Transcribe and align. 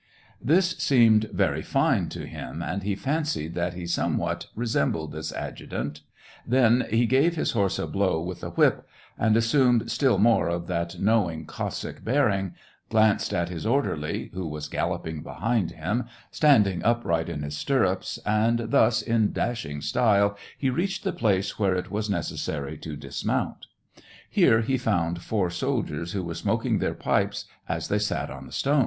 This 0.43 0.71
seemed 0.79 1.27
verv 1.31 1.63
fine 1.63 2.09
to 2.09 2.25
him, 2.25 2.63
and 2.63 2.81
he 2.81 2.95
fancied 2.95 3.53
that 3.53 3.75
he 3.75 3.85
somewhat 3.85 4.47
resembled 4.55 5.11
this 5.11 5.31
adjutant; 5.31 6.01
then 6.43 6.87
he 6.89 7.05
gave 7.05 7.35
his 7.35 7.51
horse 7.51 7.77
a 7.77 7.85
blow 7.85 8.19
with 8.19 8.41
the 8.41 8.49
whip; 8.49 8.87
and 9.15 9.37
as 9.37 9.45
sumed 9.45 9.91
still 9.91 10.17
more 10.17 10.47
of 10.47 10.65
that 10.65 10.95
knowing^ 10.99 11.45
Cossack 11.45 12.03
bear 12.03 12.27
ing, 12.29 12.55
glanced 12.89 13.31
at 13.31 13.49
his 13.49 13.63
orderly, 13.63 14.31
who 14.33 14.47
was 14.47 14.67
galloping 14.67 15.21
behind 15.21 15.69
him, 15.73 16.05
standing 16.31 16.83
upright 16.83 17.29
in 17.29 17.43
his 17.43 17.55
stirrups, 17.55 18.17
and 18.25 18.71
thus 18.71 19.03
in 19.03 19.31
dashing 19.31 19.81
style 19.81 20.35
he 20.57 20.71
reached 20.71 21.03
the 21.03 21.13
place 21.13 21.59
where 21.59 21.75
it 21.75 21.91
was 21.91 22.09
necessary 22.09 22.75
to 22.79 22.95
dismount. 22.95 23.67
Here 24.31 24.61
he 24.61 24.79
found 24.79 25.21
four 25.21 25.51
soldiers, 25.51 26.13
who 26.13 26.23
were 26.23 26.33
smoking 26.33 26.79
their 26.79 26.95
pipes 26.95 27.45
as 27.69 27.87
they 27.87 27.99
sat 27.99 28.31
on 28.31 28.47
the 28.47 28.51
stones. 28.51 28.79